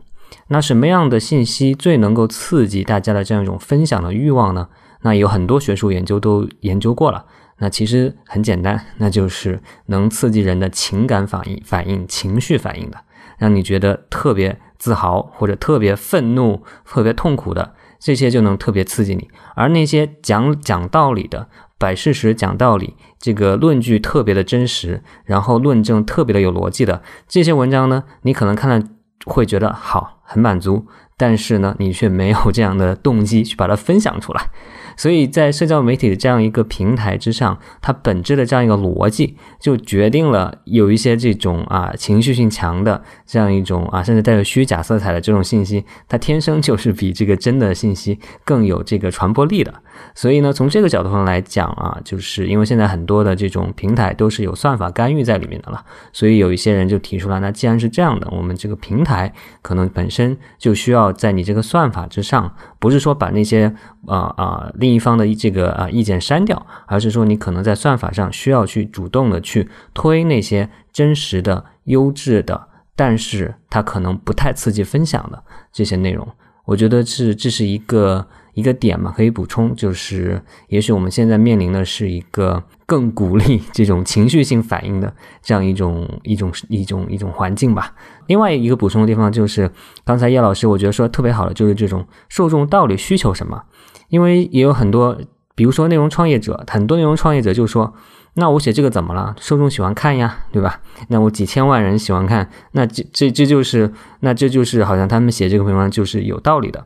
[0.48, 4.70] 那什么样的信息最能够刺激大家的这样一种分享的欲望呢？
[5.02, 7.26] 那有很多学术研究都研究过了。
[7.60, 12.98] 那其实很简单，那就是能刺激人的情感反应、反应情绪反应的，
[13.38, 19.30] 让你觉得特别自豪或者特别愤怒、特别痛苦的，这些就能特别刺激你。
[19.56, 28.86] 而那些讲讲道理的、摆事实、讲道理，这个论据特别的真实，然后论证特别的有逻辑的这些文章呢，你可能看了
[29.26, 34.50] 会觉得好，很满足，但是呢，你却没有这样的动机去把它分享出来。
[35.00, 49.74] 所以在社交媒体的这样一个平台之上，它本质的这样一个逻辑，就决定了有一些这种啊情绪性强的这样一种啊，甚至带有虚假色彩的这种信息，它天生就是比这个真的信息更有这个传播力的。
[50.16, 63.74] 所以呢，从这个角度上来讲啊，就是因为现在很多的这种平台都是有算法干预在里面的了，所以有一些人就提出来，那既然是这样的，我们这个平台可能本身就需要在你这个算法之上，不是说把那些
[64.08, 76.28] 啊啊另一方的这个啊意见删掉，而是说你可能在算法上需要去主动的去推那些真实的、优质的，但是它可能不太刺激分享的这些内容。
[76.66, 78.28] 我觉得是这是一个。
[78.60, 87.96] 一个点嘛，可以补充，就是也许我们现在面临的是一个更鼓励这种情绪性反应的这样一种一种一种一种环境吧。
[88.28, 89.72] 另外一个补充的地方就是，
[90.04, 93.64] 刚才叶老师我觉得说特别好的就是这种受众到底需求什么，
[94.10, 95.18] 因为也有很多，
[95.56, 97.94] 比如说内容创业者，很多内容创业者就说。
[98.36, 99.36] 那我写这个怎么了？
[99.40, 100.80] 受众喜欢看呀，对吧？
[101.10, 106.86] 那我几千万人喜欢看，那这这这就是，那这就是好像他们写这个文章就是有道理的。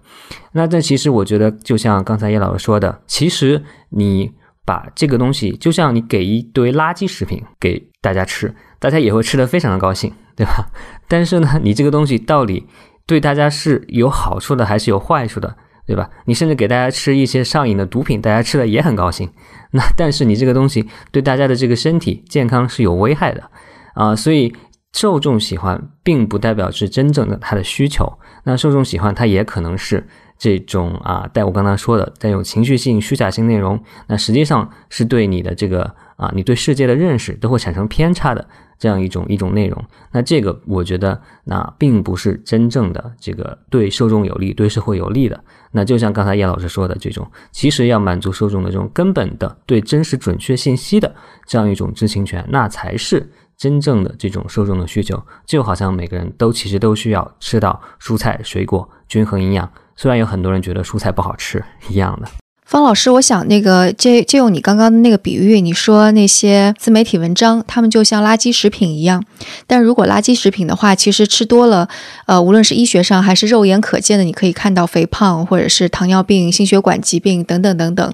[0.54, 4.32] 那这其实我觉得，就像刚才叶老师说的，其实你
[4.66, 10.70] 把这个东西，就像你给一堆垃圾食品给大家吃，大家也会吃的非常的高兴，对吧？
[11.08, 12.66] 但是呢，你这个东西到底
[13.06, 15.56] 对大家是有好处的还是有坏处的？
[15.86, 16.10] 对吧？
[16.26, 19.30] 你甚至给大家吃一些上瘾的毒品，大家吃了也很高兴。
[19.76, 23.44] 那但是你这个东西对大家的这个身体健康是有危害的
[23.96, 24.54] 啊，所以
[24.94, 28.12] 受众喜欢并不代表是真正的他的需求。
[28.44, 30.06] 那受众喜欢他也可能是
[30.38, 38.48] 这种啊，带我刚才说的带有情绪性、虚假性内容，那实际上是对你的这个啊，你对世界的认识都会产生偏差的。
[38.80, 45.42] 这样一种一种内容，那这个我觉得那并不是真正的这个对受众有利、对社会有利的。
[45.72, 55.22] 那就像刚才叶老师说的，这种其实要满足受众的这种根本的对真实准确信息的这样一种知情权，那才是真正的这种受众的需求。
[55.46, 59.72] 就好像每个人都其实都需要吃到蔬菜水果，均衡营养。
[59.96, 62.43] 虽然有很多人觉得蔬菜不好吃一样的。
[62.66, 69.24] 方老师，我想那个借借用你刚刚的那个比喻，你说那些自媒体文章，他们就像垃圾食品一样。
[69.68, 71.88] 但如果垃圾食品的话，其实吃多了，
[72.26, 78.14] 呃，无论是医学上还是肉眼可见的，你可以看到肥胖或者是糖尿病、心血管疾病等等等等，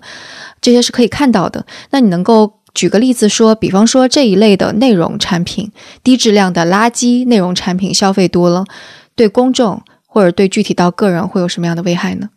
[0.59, 1.65] 这些是可以看到的。
[1.91, 5.71] 那你能够举个例子说，比方说这一类的内容产品，
[6.03, 8.65] 低质量的垃圾内容产品消费多了，
[9.15, 12.29] 对公众或者对具体到个人会有什么样的危害呢？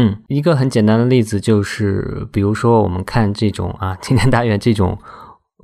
[0.00, 4.96] 嗯，一个很简单的例子就是，比如说我们看这种啊， 青年大院这种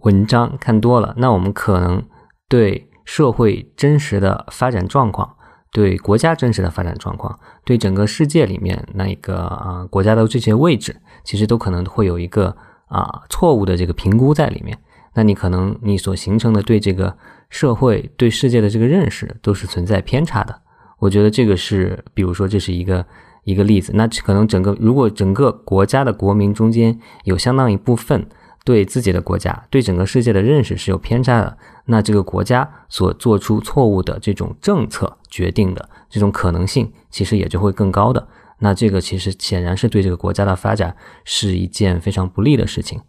[0.03, 2.03] 文章看多了，那我们可能
[2.49, 5.37] 对社会真实的发展状况，
[5.71, 12.57] 对国家真实的发展状况，对整个世界里面那个啊国家的这些位置，其实都可能会有一个
[12.89, 14.77] 啊错误的这个评估在里面。
[15.15, 17.17] 那你可能你所形成的对这个
[17.51, 20.63] 社会、对世界的这个认识都是存在偏差的。
[20.99, 23.07] 我觉得这个是，比如说这是一个。
[23.45, 28.27] 一个例子，那可能整个如果整个国家的国民中间有相当一部分
[28.65, 38.27] 对自己的国家、对整个世界的认识是有偏差的，那这个国家所做出错误的这种政策决定的这种可能性，其实也就会更高的。
[38.61, 43.01] 那这个其实显然是对这个国家的发展是一件非常不利的事情。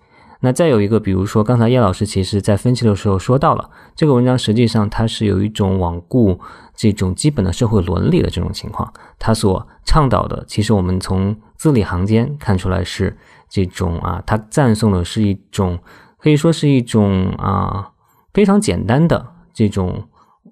[0.41, 6.39] 那再有一个，比如说刚才叶老师其实在分析的时候说到了，这个文章实际上它是有一种罔顾。
[6.78, 13.17] 这种基本的社会伦理的这种情况，他所倡导的，其实我们从字里行间看出来是
[13.48, 15.80] 这种啊，他赞颂的是一种
[16.17, 17.89] 可以说是一种啊
[18.34, 20.04] 非常简单的这种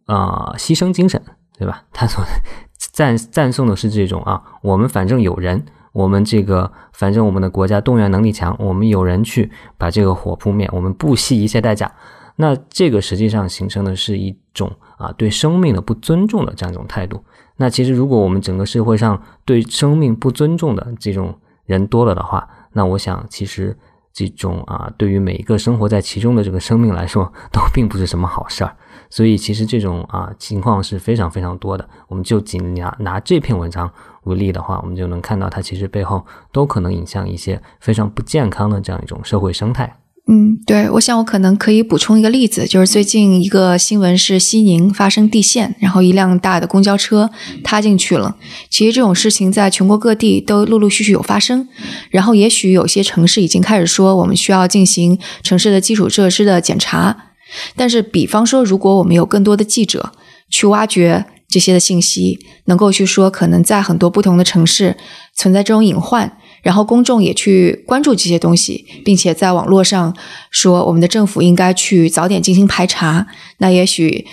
[0.06, 1.22] 啊牺牲精神，
[1.60, 1.84] 对吧？
[1.92, 2.24] 他所
[2.94, 11.90] 赞赞颂的是这种啊，我们反正有人，我们这个反正我们的国家动员能力强，我们有人去把这个火扑灭，我们不惜一切代价。
[12.36, 17.24] 那这个实际上形成的是一种啊对生命的不尊重的这样一种态度。
[17.58, 23.78] 那其实如果我们整个社会上对生命不尊重的这种人多了的话，那我想其实
[24.12, 28.76] 这种啊对于每一个生活在其中的这个生命来说，都并不是什么好事儿。
[29.12, 31.88] 所以其实这种啊情况是非常非常多的。
[32.08, 33.92] 我们就仅拿拿这篇文章
[34.24, 39.98] 为例的话，我们就能看到它其实背后都可能影响一些非常不健康的这样一种社会生态。
[40.26, 47.30] 嗯，对，我想我可能可以补充一个例子，就是最近一个新闻是西宁发生地陷，然后一辆大的公交车
[47.62, 48.38] 塌进去了。
[48.70, 51.68] 其实这种事情在全国各地都陆陆续续有发生，
[52.10, 57.32] 然后也许有些城市已经开始说我们需要进行城市的基础设施的检查。
[57.76, 60.14] 但是，比方说，如果我们有更多的记者
[60.50, 64.98] 去挖掘这些的信息，能够去说可能在很多不同的城市
[65.36, 66.38] 存在这种隐患。
[66.64, 70.16] 然后公众也去关注这些东西，并且在网络上
[70.50, 73.28] 说，我们的政府应该去早点进行排查。
[73.60, 74.26] 那也许。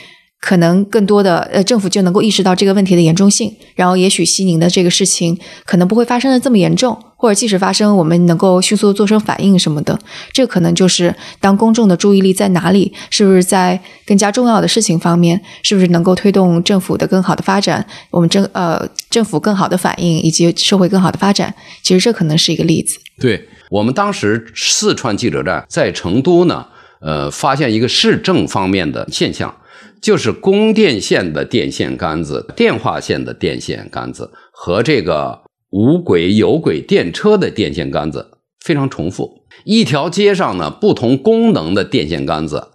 [0.43, 9.99] 可能更多的呃政府就能够意识到这个问题的严重性，然后也许西宁的这个事情可能不会发生的这么严重，或者即使发生，我们能够迅速做出反应什么的。
[10.33, 21.55] 这可能就是当公众的注意力在哪里，是不是在更加重要的事情方面，是不是能够推动政府的更好的发展，我们政呃政府更好的反应以及社会更好的发展。
[21.83, 22.99] 其实这可能是一个例子。
[23.21, 26.65] 对我们当时四川记者站在成都呢，
[27.03, 29.55] 呃，发现一个市政方面的现象。
[30.01, 35.39] 就是供电线的电线杆子、电话线的电线杆子和这个
[35.71, 39.45] 无轨有轨电车的电线杆子非常重复。
[39.65, 42.69] 一条街上呢，不同功能的电线杆子，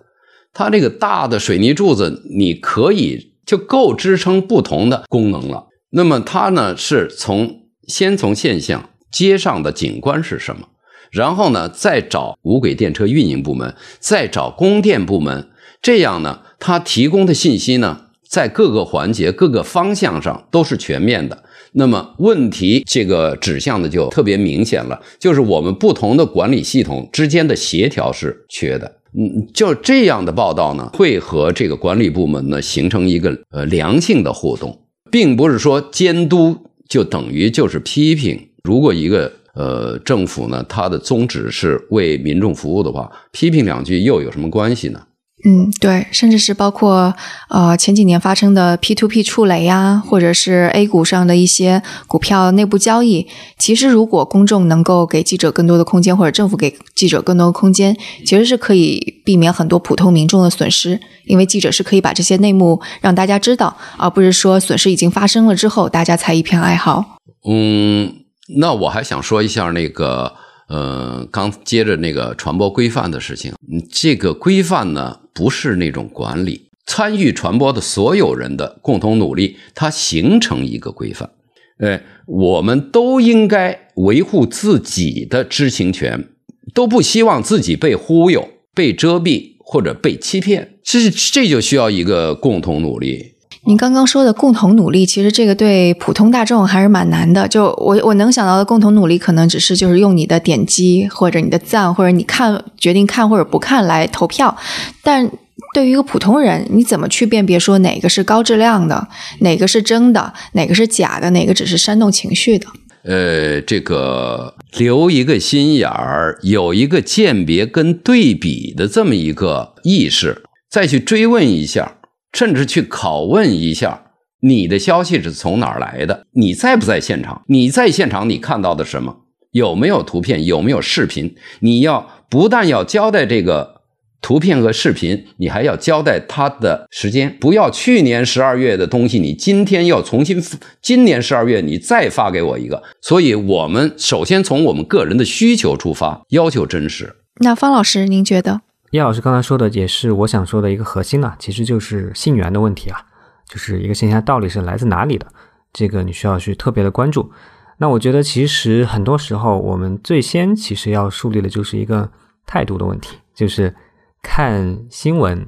[0.54, 5.68] 它这个大的水泥柱子，你可以就够支撑不同的功能了。
[5.92, 10.68] 那么它呢，是从先从现象，街上的景观是什么，
[11.12, 15.50] 然后呢，再找无轨电车运营部门，再找供电部门，
[15.82, 16.42] 这样呢。
[16.60, 21.44] 它提供的信息呢，在各个环节、各个方向上都是全面的。
[21.78, 29.00] 那么问题这个指向的就特别明显了，就是我们不同的管理系统之间的协调是缺的。
[29.18, 34.78] 嗯，就这样的报道呢，会和这个管理部门呢形成一个呃良性的互动，
[35.12, 36.56] 并不是说监督
[36.88, 38.40] 就等于就是批评。
[38.64, 45.02] 如果一个呃政府呢，它的宗旨是为民众服务的话，批评两句又有什么关系呢？
[45.48, 47.14] 嗯，对，甚至是包括
[47.50, 53.28] 呃前几年发生的 P to P 触雷呀，或者是 A 股上的一些股票内部交易。
[53.60, 61.00] 其实，如果公众能够给记者更多的空间，或者政府给记者更多的空间，其实是可以避免很多普通民众的损失。
[61.26, 67.06] 因为记者是可以把这些内幕让大家知道，而不是说损失已经发生了之后，大家才一片哀嚎。
[67.48, 68.12] 嗯，
[68.58, 70.34] 那我还想说一下那个。
[70.68, 73.54] 呃，刚接着那个传播规范的事情，
[73.92, 81.30] 这个规范呢，不是那种管理，参与传播的所有人的共同努力，它形成一个规范。
[81.78, 86.30] 哎，我们都应该维护自己的知情权，
[86.74, 90.80] 都不希望自己被忽悠、被遮蔽或者被欺骗。
[90.82, 93.35] 这这就需要一个共同努力。
[93.68, 97.48] 您刚刚说的共同努力，其实这个对普通大众还是蛮难的。
[97.48, 104.56] 就我我能想到的共同努力，可能只是就是用你的点击或者你的赞或者你看决定看或者不看来投票。
[105.02, 105.32] 但
[105.74, 109.08] 对于一个普通人，你怎么去辨别说哪个是高质量的，
[109.40, 112.68] 哪个是真的，哪个是假的，哪个只是煽动情绪的？
[113.04, 121.95] 呃，这个留一个心眼儿，有一个鉴别跟对比的这么一个意识，再去追问一下。
[122.36, 124.08] 甚至去拷问一下，
[124.42, 126.28] 你的消息是从哪儿来的？
[126.34, 127.44] 你在不在现场？
[127.48, 129.22] 你在现场，你看到的什么？
[129.52, 130.44] 有没有图片？
[130.44, 131.34] 有没有视频？
[131.62, 133.84] 你要不但要交代这个
[134.22, 137.34] 图片和视频，你还要交代它的时间。
[137.40, 140.44] 不要去年十二月的东西，你今天要重新，
[140.82, 142.84] 今年十二月你再发给我一个。
[143.02, 147.16] 所以，我们首先从我们个人的需求出发，要求真实。
[147.40, 148.62] 那方老师，您觉得？
[148.96, 153.06] 叶老师刚才说的也是我想说的一个核心啊，其实就是信源的问题啊，
[153.46, 155.28] 就是一个信息到底是来自哪里的，
[155.74, 157.30] 这个你需要去特别的关注。
[157.78, 162.10] 那我觉得其实很多时候我们最先其实要树立的就是一个
[162.46, 163.76] 态度的问题，就是
[164.22, 165.46] 看新闻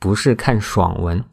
[0.00, 1.24] 不是看爽文。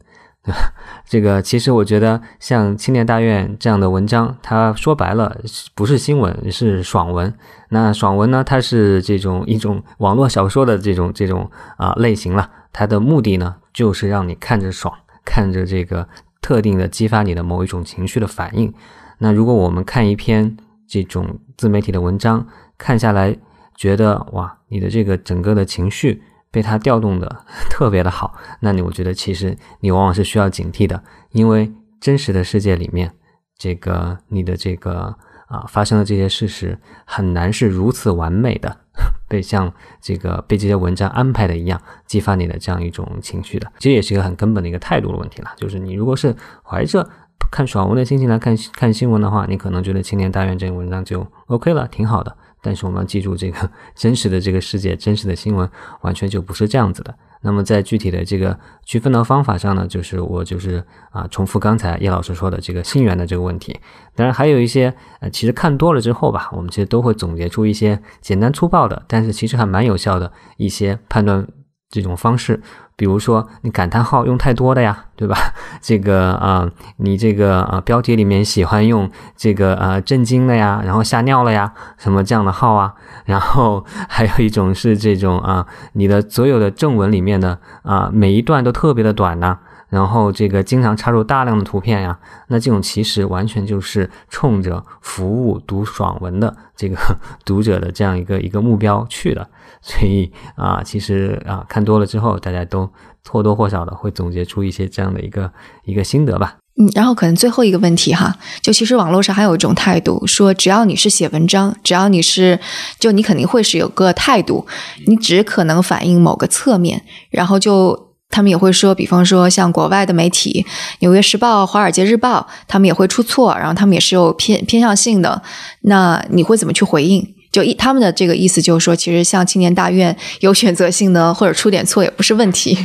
[1.04, 5.36] 这个其实我觉得，像青年大院这样的文章，它说白了
[5.74, 7.32] 不是新闻，是爽文。
[7.70, 12.50] 那爽文呢，它是这种一种网络小说的这种这种啊类型了。
[12.72, 14.94] 它的目的呢，就是让你看着爽，
[15.24, 16.06] 看着这个
[16.40, 18.72] 特定的激发你的某一种情绪的反应。
[19.18, 22.46] 那如果我们看一篇这种自媒体的文章，
[22.76, 23.36] 看下来
[23.74, 26.22] 觉得哇，你的这个整个的情绪。
[26.50, 33.12] 被它调动的 特别的好，那你我觉得其实你往往是需要警惕的，因为真实的世界里面，
[33.56, 35.14] 这个你的这个
[35.48, 38.76] 啊发生的这些事实很难是如此完美的，
[39.28, 45.50] 被像这个被这些文章安排的一样激发你的这样一种情绪的，其实也是一个很根本的一个态度的问题了。
[45.56, 47.08] 就是你如果是怀着
[47.50, 52.36] 看爽文的心情来看看新闻的话，你可能觉得青年大院这个文章就 OK 了，挺好的。
[52.68, 55.66] 但是我们要记住，这个 真实的这个世界，真实的新闻，
[56.02, 57.14] 完全就不是这样子的。
[57.40, 63.80] 那么在具体的这个区分的方法上呢，就是我就是啊，重复刚才叶老师说的这个信源的这个问题。
[64.14, 71.48] 当然还有一些，呃，其实看多了之后吧，我们其实都会总结出一些简单粗暴的，但是其实还蛮有效的一些判断
[71.90, 72.60] 这种方式。
[72.96, 75.36] 比如说，你感叹号用太多的呀， 对吧？
[75.80, 82.94] 这个啊，你这个啊标题里面喜欢用这个啊震惊的呀，然后吓尿了呀，什么这样的号啊？
[83.26, 89.58] 然后还有一种是这种啊，你的所有的正文里面的啊每一段都特别的短呢。
[89.88, 92.18] 然后这个经常插入大量的图片呀，
[92.48, 96.96] 那这种其实完全就是冲着服务读爽文的这个
[97.44, 99.48] 读者的这样一个一个目标去的，
[99.80, 102.90] 所以啊，其实啊看多了之后，大家都
[103.30, 105.50] 或多或少的会总结出一些这样的一个
[105.84, 106.56] 一个心得吧。
[106.76, 112.60] 嗯，然后可能最后一个问题哈，就其实网络上还有一种态度，说只要你是写文章，只要你是，
[112.98, 114.66] 就你肯定会是有个态度，
[115.06, 118.07] 你只可能反映某个侧面，然后就。
[118.30, 120.64] 他们也会说，比方说像国外的媒体
[121.00, 125.42] 《纽约时报》《华尔街日报》，他们也会出错，然后他们也是有偏偏向性的。
[125.82, 127.34] 那你会怎么去回应？
[127.50, 132.76] 就一他们的这个意思就是说，其实像青年大院有选择性的 或者出点错也不是问题。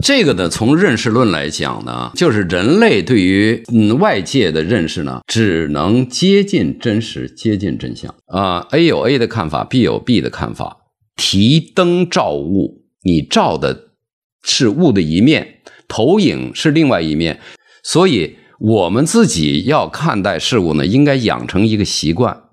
[0.00, 8.66] 这个呢，从认识论来讲呢，就是人类对于嗯外界的认识呢，只能接近真实、接近真相啊。
[8.72, 10.78] A 有 A 的看法，B 有 B 的看法。
[11.16, 13.87] 提灯照物，你照的。
[14.42, 17.40] 是物的一面，投影是另外一面，
[17.82, 22.44] 所以我们自己要看待事物呢，应该养成一个习惯，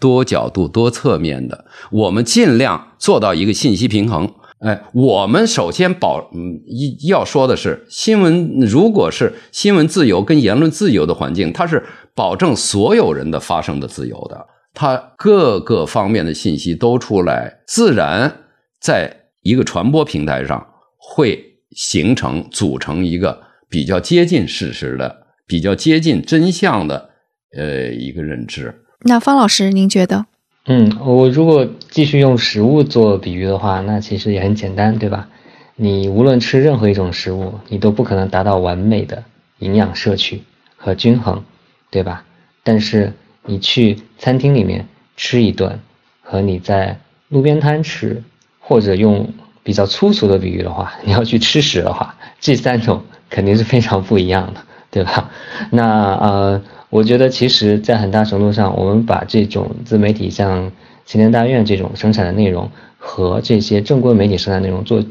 [0.00, 4.32] 多角度、多侧面的，我们尽量做到一个信息平衡。
[4.60, 11.84] 哎，我们首先保，嗯，一要说的是，新闻如果是新闻自由跟言论自由的环境，它是
[12.14, 18.44] 保证所有人的发声的自由的，它各个方面的信息都出来，自然
[18.80, 20.66] 在一个传播平台上。
[21.08, 23.40] 会形成组成一个
[23.70, 27.10] 比较接近事实的、比较接近真相的，
[27.56, 28.74] 呃，一个认知。
[29.02, 30.26] 那方老师，您觉得？
[30.66, 35.28] 嗯，我如果继续用食物做比喻的话，那其实也很简单，对吧？
[35.76, 39.22] 你无论吃任何一种食物，你都不可能达到完美的
[39.60, 40.42] 营养摄取
[40.76, 41.44] 和均衡，
[41.90, 42.24] 对吧？
[42.64, 43.12] 但是
[43.44, 45.78] 你去餐厅里面吃一顿，
[46.20, 46.98] 和你在
[47.28, 48.22] 路边摊吃，
[48.58, 49.32] 或者用。
[49.66, 54.60] 比较粗俗的比喻的话， 你要去吃屎的话，这三种肯定是非常不一样的。
[54.88, 55.28] 对吧？
[55.72, 60.70] 那呃，我觉得其实，在很大程度上，我们把这种自媒体像
[61.04, 65.04] 齐天大院这种生产的内容和这些正规媒体生产内容做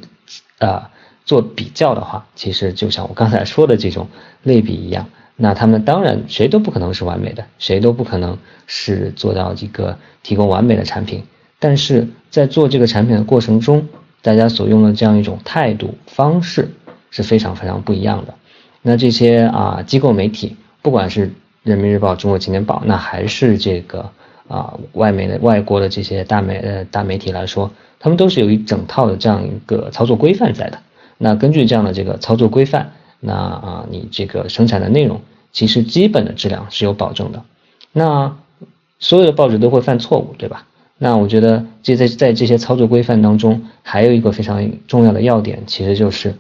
[0.60, 0.89] 啊
[1.26, 4.08] 做比较的话，其实就像我刚才说的这种
[4.43, 5.06] 类比一样。
[5.36, 11.22] 那他们当然谁都不可能是完美的，谁都不可能是做到这个提供完美的产品。
[11.60, 13.88] 但是在做这个产品的过程中，
[14.26, 16.71] 大家所用的这样一种态度方式
[17.11, 18.34] 是非常非常不一样的。
[18.82, 24.09] 那这些啊机构媒体，不管是人民日报、中国青年报，那还是这个
[24.47, 30.80] 啊外媒的外国的这些大媒呃大媒体来说，他们都是有一整套的这样一个操作规范在的。
[31.19, 32.91] 那根据这样的这个操作规范。
[33.21, 35.19] 那啊，你这个生产的内容
[35.51, 37.41] 其实基本的质量是有保证的。
[37.91, 38.38] 那
[38.99, 40.67] 所有的报纸都会犯错误，对吧？
[40.98, 46.34] 那我觉得这在在这些操作规范当中，还有一个非常重要的要点，其实就是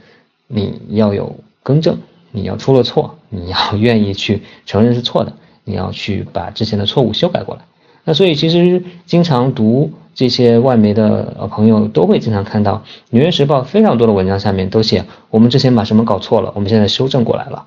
[0.47, 1.97] 你要有更正，
[2.31, 5.33] 你要出了错，你要 愿意去承认是错的，
[5.63, 7.61] 你要去把之前的错误修改过来。
[8.03, 9.91] 那所以其实经常读。
[10.15, 12.75] 这些外媒的朋友都会经常看到
[13.09, 17.65] 《纽约时报》非常多的文章下面都写我们之前把什么搞错了，我们现在修正过来了。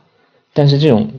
[0.54, 1.10] 但是这种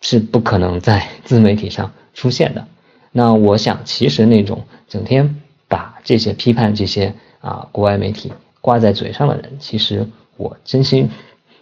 [0.00, 2.64] 是不可能在 自媒体上出现的。
[3.12, 5.36] 那我想，其实那种整天
[5.66, 10.06] 把这些批判这些啊国外媒体挂在嘴上的人，其实
[10.36, 11.08] 我真心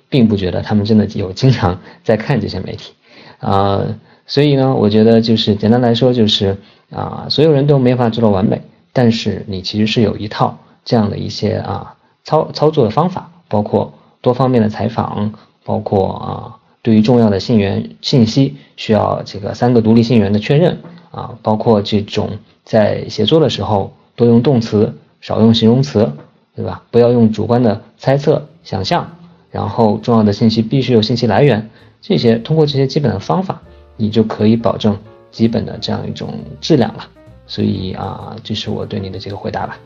[0.08, 2.92] 并不觉得他们真的有经常在看这些媒体
[3.38, 3.84] 啊。
[4.26, 6.56] 所以呢，我觉得就是简单来说，就是
[6.90, 8.60] 啊，所有人都没法做到完美。
[8.92, 11.94] 但是你其实是有一套这样的一些啊
[12.24, 15.32] 操操作的方法，包括多方面的采访，
[15.64, 20.78] 包括啊对于重要的信源信息需要这个三个独立信源的确认
[21.16, 22.28] 啊，包括这种
[22.62, 24.92] 在写作的时候多用动词，
[25.22, 26.12] 少用形容词，
[26.54, 26.82] 对吧？
[26.90, 29.10] 不要用主观的猜测想象，
[29.50, 31.70] 然后重要的信息必须有信息来源，
[32.02, 33.62] 这些通过这些基本的方法，
[33.96, 34.94] 你就可以保证
[35.30, 37.08] 基本的这样一种质量了。
[37.46, 39.78] 所以啊，这是我对你的这个回答吧。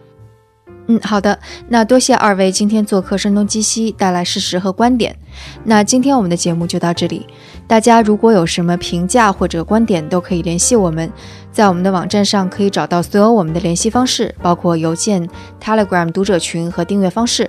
[0.87, 5.15] 嗯，好的，那多谢二位今天做客声东击西，带来事实和观点。
[5.63, 7.27] 那今天我们的节目就到这里，
[7.71, 11.09] 大家如果有什么评价或者观点，都可以联系我们，
[11.53, 15.29] 在我们的网站上可以找到所有我们的联系方式，包括邮件、
[15.63, 17.49] Telegram 读者群和订阅方式。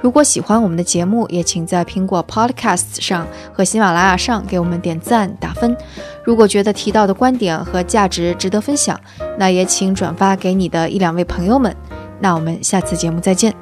[0.00, 5.76] 如果喜欢我们的节目，也请在苹果 Podcasts 上和喜马拉雅上给我们点赞打分。
[6.22, 8.96] 如果觉得提到的观点和价值值得分享，
[9.36, 11.74] 那也请转发给你的一两位朋友们。
[12.20, 13.52] 那我们下次节目再见。